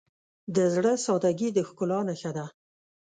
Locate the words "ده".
2.37-2.45